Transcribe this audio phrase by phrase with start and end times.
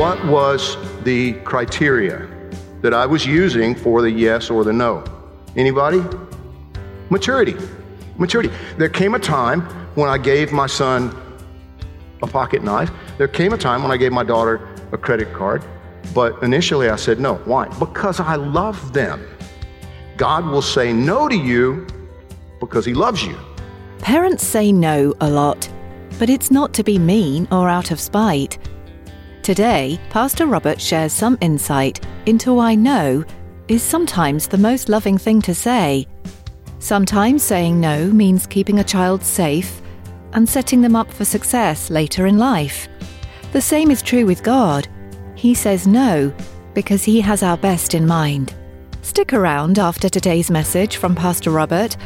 [0.00, 2.26] What was the criteria
[2.80, 5.04] that I was using for the yes or the no?
[5.56, 6.02] Anybody?
[7.10, 7.54] Maturity.
[8.16, 8.50] Maturity.
[8.78, 9.60] There came a time
[9.96, 11.14] when I gave my son
[12.22, 12.90] a pocket knife.
[13.18, 15.62] There came a time when I gave my daughter a credit card.
[16.14, 17.34] But initially I said no.
[17.44, 17.68] Why?
[17.78, 19.28] Because I love them.
[20.16, 21.86] God will say no to you
[22.58, 23.36] because he loves you.
[23.98, 25.68] Parents say no a lot,
[26.18, 28.56] but it's not to be mean or out of spite.
[29.42, 33.24] Today, Pastor Robert shares some insight into why no
[33.68, 36.06] is sometimes the most loving thing to say.
[36.78, 39.80] Sometimes saying no means keeping a child safe
[40.34, 42.86] and setting them up for success later in life.
[43.52, 44.86] The same is true with God.
[45.36, 46.32] He says no
[46.74, 48.54] because He has our best in mind.
[49.00, 51.96] Stick around after today's message from Pastor Robert.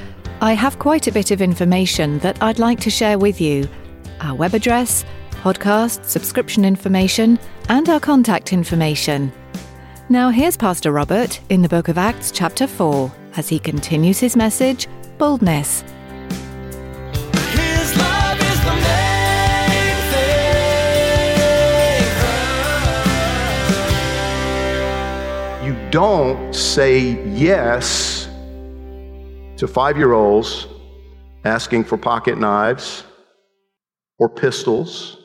[0.41, 3.69] I have quite a bit of information that I'd like to share with you
[4.21, 5.05] our web address,
[5.45, 9.31] podcast, subscription information, and our contact information.
[10.09, 14.37] Now, here's Pastor Robert in the book of Acts, chapter 4, as he continues his
[14.37, 15.83] message Boldness.
[17.53, 19.97] His love is the main
[25.61, 25.67] thing.
[25.67, 28.31] You don't say yes
[29.59, 30.69] to five year olds
[31.45, 33.05] asking for pocket knives
[34.19, 35.24] or pistols,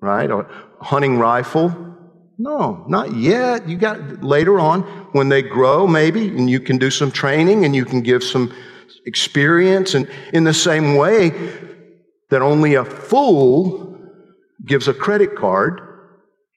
[0.00, 0.30] right?
[0.30, 0.48] Or
[0.80, 1.96] hunting rifle.
[2.38, 3.68] No, not yet.
[3.68, 4.82] You got later on
[5.12, 8.54] when they grow, maybe, and you can do some training and you can give some
[9.06, 9.94] experience.
[9.94, 11.30] And in the same way
[12.30, 13.98] that only a fool
[14.64, 15.80] gives a credit card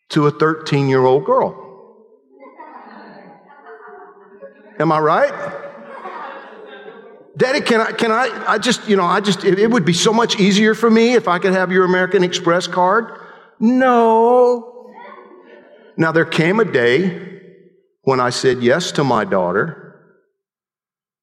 [0.10, 1.58] to a 13 year old girl.
[4.80, 5.62] Am I right?
[7.38, 9.94] Daddy, can I, can I, I just, you know, I just, it, it would be
[9.94, 13.21] so much easier for me if I could have your American Express card.
[13.62, 14.92] No.
[15.96, 17.40] Now, there came a day
[18.02, 19.78] when I said yes to my daughter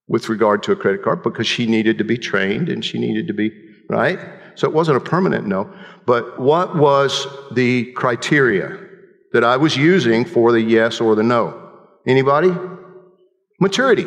[0.07, 3.27] with regard to a credit card because she needed to be trained and she needed
[3.27, 3.51] to be,
[3.91, 4.21] right?
[4.55, 5.73] So it wasn't a permanent no.
[6.07, 8.79] But what was the criteria
[9.33, 11.73] that I was using for the yes or the no?
[12.07, 12.55] Anybody?
[13.61, 14.07] Maturity.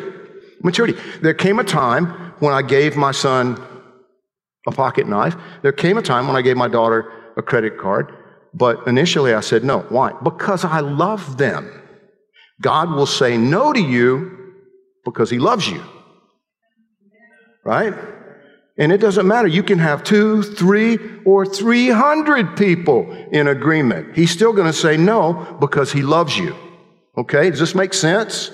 [0.62, 0.98] Maturity.
[1.20, 2.06] There came a time
[2.38, 3.62] when I gave my son
[4.66, 5.36] a pocket knife.
[5.60, 8.12] There came a time when I gave my daughter a credit card.
[8.54, 9.80] But initially I said no.
[9.88, 10.12] Why?
[10.22, 11.80] Because I love them.
[12.60, 14.38] God will say no to you
[15.04, 15.82] because he loves you.
[17.64, 17.94] Right?
[18.78, 19.48] And it doesn't matter.
[19.48, 24.16] You can have two, three, or 300 people in agreement.
[24.16, 26.56] He's still going to say no because he loves you.
[27.16, 27.50] Okay?
[27.50, 28.50] Does this make sense?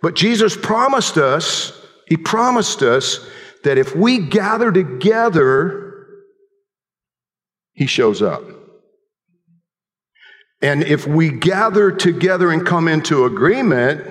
[0.00, 1.72] But Jesus promised us,
[2.06, 3.26] He promised us
[3.64, 6.06] that if we gather together,
[7.72, 8.42] He shows up.
[10.60, 14.04] And if we gather together and come into agreement,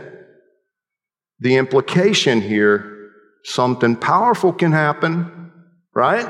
[1.39, 3.11] the implication here,
[3.43, 5.51] something powerful can happen,
[5.93, 6.27] right?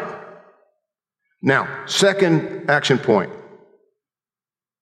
[1.41, 3.31] Now, second action point.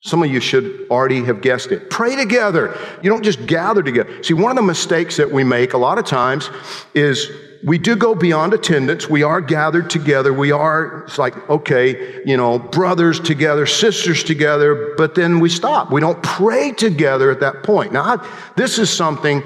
[0.05, 1.89] Some of you should already have guessed it.
[1.89, 2.77] Pray together.
[3.01, 4.21] You don't just gather together.
[4.21, 6.51] See, one of the mistakes that we make a lot of times
[6.93, 7.31] is
[7.63, 9.09] we do go beyond attendance.
[9.09, 10.31] We are gathered together.
[10.31, 15.91] We are, it's like, okay, you know, brothers together, sisters together, but then we stop.
[15.91, 17.91] We don't pray together at that point.
[17.91, 19.41] Now, I, this is something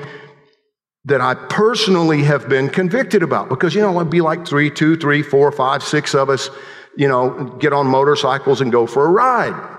[1.05, 4.97] that I personally have been convicted about because, you know, it'd be like three, two,
[4.97, 6.49] three, four, five, six of us,
[6.97, 9.77] you know, get on motorcycles and go for a ride.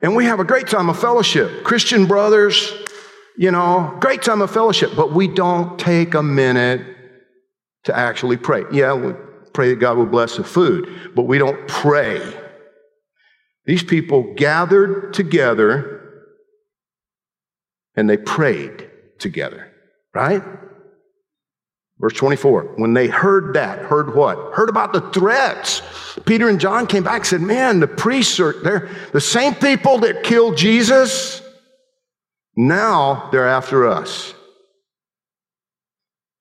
[0.00, 1.64] And we have a great time of fellowship.
[1.64, 2.72] Christian brothers,
[3.36, 6.82] you know, great time of fellowship, but we don't take a minute
[7.84, 8.64] to actually pray.
[8.72, 9.14] Yeah, we
[9.52, 12.20] pray that God will bless the food, but we don't pray.
[13.64, 15.94] These people gathered together
[17.96, 19.72] and they prayed together,
[20.14, 20.42] right?
[22.00, 24.54] Verse 24, when they heard that, heard what?
[24.54, 25.82] Heard about the threats.
[26.26, 29.98] Peter and John came back and said, Man, the priests are, they're the same people
[29.98, 31.42] that killed Jesus.
[32.56, 34.32] Now they're after us.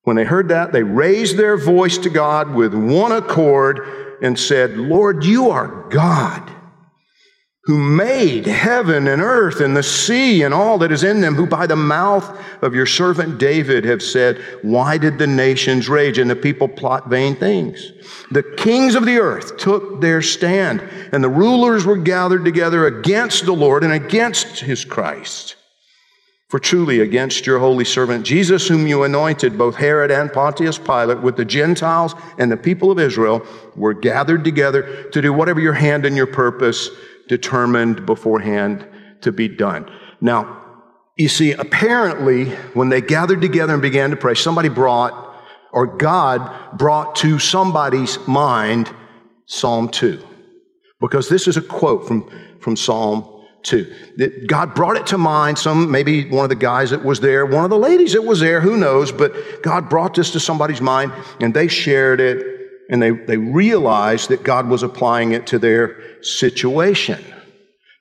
[0.04, 4.77] When they heard that, they raised their voice to God with one accord and said,
[4.77, 6.56] Lord, you are God
[7.68, 11.46] who made heaven and earth and the sea and all that is in them, who
[11.46, 16.30] by the mouth of your servant David have said, Why did the nations rage and
[16.30, 17.92] the people plot vain things?
[18.31, 20.80] The kings of the earth took their stand,
[21.12, 25.58] and the rulers were gathered together against the Lord and against his Christ.
[26.48, 31.22] For truly, against your holy servant Jesus, whom you anointed, both Herod and Pontius Pilate,
[31.22, 35.74] with the Gentiles and the people of Israel, were gathered together to do whatever your
[35.74, 36.90] hand and your purpose
[37.28, 38.88] determined beforehand
[39.22, 39.90] to be done.
[40.22, 40.64] Now,
[41.18, 45.36] you see, apparently, when they gathered together and began to pray, somebody brought,
[45.72, 48.94] or God brought to somebody's mind
[49.46, 50.24] Psalm 2.
[51.00, 52.30] Because this is a quote from,
[52.60, 53.94] from Psalm 2.
[54.18, 57.46] That God brought it to mind, some, maybe one of the guys that was there,
[57.46, 59.34] one of the ladies that was there, who knows, but
[59.64, 62.56] God brought this to somebody's mind and they shared it
[62.89, 67.24] and they, they realized that God was applying it to their situation.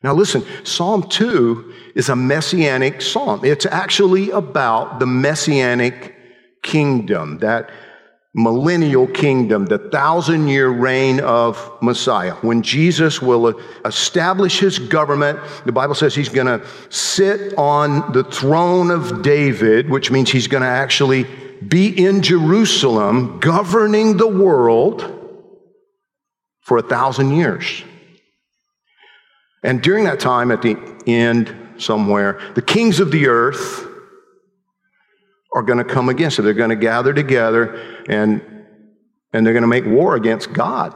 [0.02, 3.44] Now, listen, Psalm 2 is a messianic psalm.
[3.44, 6.14] It's actually about the messianic
[6.62, 7.70] kingdom, that
[8.34, 12.34] millennial kingdom, the thousand year reign of Messiah.
[12.42, 18.24] When Jesus will establish his government, the Bible says he's going to sit on the
[18.24, 21.26] throne of David, which means he's going to actually
[21.66, 25.12] be in Jerusalem governing the world
[26.60, 27.84] for a thousand years.
[29.62, 30.76] And during that time, at the
[31.06, 33.86] end somewhere, the kings of the earth
[35.54, 36.42] are going to come against it.
[36.42, 38.42] They're going to gather together and,
[39.32, 40.94] and they're going to make war against God.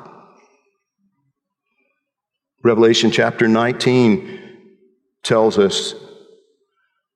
[2.63, 4.39] Revelation chapter 19
[5.23, 5.95] tells us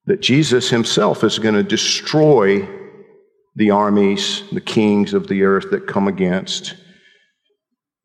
[0.06, 2.66] that Jesus himself is going to destroy
[3.56, 6.74] the armies, the kings of the earth that come against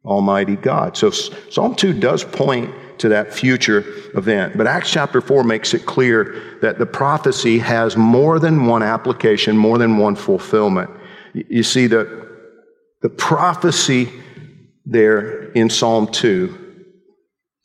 [0.06, 0.96] Almighty God.
[0.96, 3.84] So Psalm 2 does point to that future
[4.16, 4.58] event.
[4.58, 9.58] But Acts chapter 4 makes it clear that the prophecy has more than one application,
[9.58, 10.90] more than one fulfillment.
[11.34, 12.28] You see, the,
[13.02, 14.12] the prophecy
[14.86, 16.68] there in Psalm 2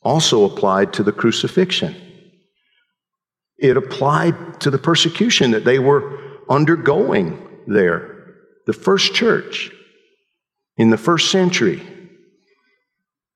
[0.01, 1.95] also applied to the crucifixion.
[3.57, 8.35] It applied to the persecution that they were undergoing there.
[8.65, 9.71] The first church
[10.77, 11.81] in the first century.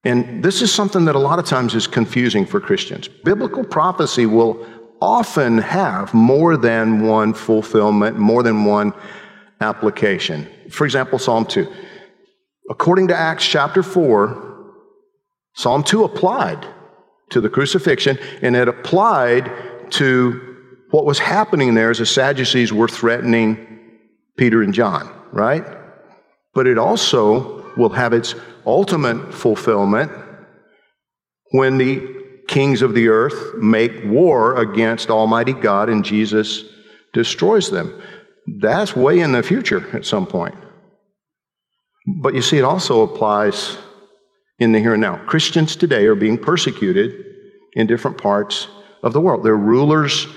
[0.04, 3.08] And this is something that a lot of times is confusing for Christians.
[3.08, 4.66] Biblical prophecy will
[5.02, 8.94] often have more than one fulfillment, more than one
[9.62, 10.48] application.
[10.70, 11.72] For example, Psalm 2.
[12.70, 14.48] According to Acts chapter 4,
[15.56, 16.66] Psalm 2 applied
[17.30, 19.52] to the crucifixion, and it applied
[19.92, 20.46] to
[20.92, 23.69] what was happening there as the Sadducees were threatening
[24.40, 25.66] Peter and John, right?
[26.54, 30.12] But it also will have its ultimate fulfillment
[31.52, 32.16] when the
[32.48, 36.64] kings of the earth make war against Almighty God and Jesus
[37.14, 38.02] destroys them.
[38.62, 40.56] That's way in the future at some point.
[42.22, 43.78] But you see, it also applies
[44.58, 45.18] in the here and now.
[45.26, 47.26] Christians today are being persecuted
[47.74, 48.70] in different parts
[49.04, 49.44] of the world.
[49.44, 50.28] They're rulers,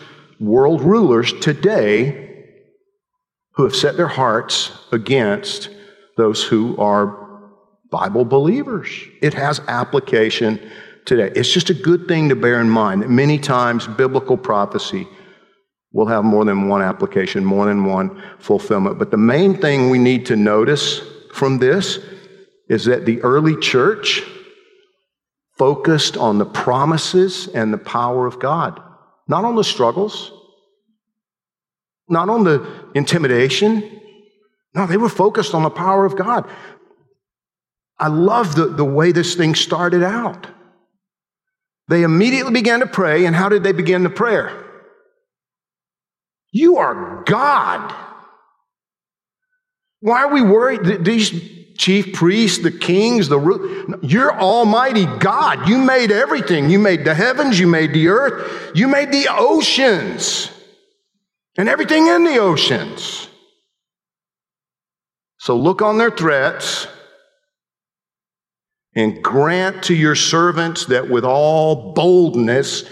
[0.40, 2.31] world rulers today
[3.54, 5.68] who have set their hearts against
[6.16, 7.18] those who are
[7.90, 8.88] Bible believers.
[9.20, 10.58] It has application
[11.04, 11.30] today.
[11.34, 15.06] It's just a good thing to bear in mind that many times biblical prophecy
[15.92, 18.98] will have more than one application, more than one fulfillment.
[18.98, 21.00] But the main thing we need to notice
[21.34, 21.98] from this
[22.68, 24.22] is that the early church
[25.58, 28.80] focused on the promises and the power of God,
[29.28, 30.32] not on the struggles,
[32.12, 32.64] not on the
[32.94, 34.00] intimidation.
[34.74, 36.48] No, they were focused on the power of God.
[37.98, 40.46] I love the, the way this thing started out.
[41.88, 44.64] They immediately began to pray, and how did they begin the prayer?
[46.52, 47.94] You are God.
[50.00, 51.04] Why are we worried?
[51.04, 51.30] These
[51.78, 55.68] chief priests, the kings, the you're Almighty God.
[55.68, 56.70] You made everything.
[56.70, 57.58] You made the heavens.
[57.58, 58.72] You made the earth.
[58.74, 60.51] You made the oceans
[61.56, 63.28] and everything in the oceans.
[65.38, 66.86] So look on their threats
[68.94, 72.84] and grant to your servants that with all boldness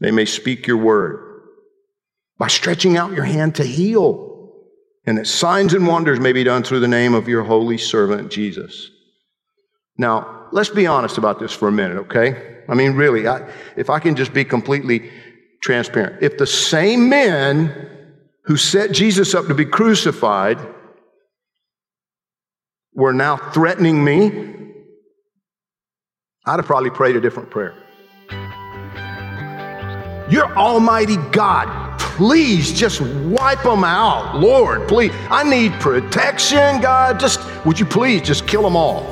[0.00, 1.42] they may speak your word
[2.38, 4.30] by stretching out your hand to heal.
[5.04, 8.30] and that signs and wonders may be done through the name of your holy servant
[8.30, 8.88] Jesus.
[9.98, 12.62] Now, let's be honest about this for a minute, okay?
[12.68, 15.10] I mean, really, I, if I can just be completely
[15.60, 16.22] transparent.
[16.22, 18.01] If the same men
[18.44, 20.58] who set Jesus up to be crucified
[22.94, 24.54] were now threatening me,
[26.44, 27.74] I'd have probably prayed a different prayer.
[30.30, 31.98] You're Almighty God.
[31.98, 34.38] Please just wipe them out.
[34.38, 35.12] Lord, please.
[35.30, 37.18] I need protection, God.
[37.18, 39.11] Just, would you please just kill them all?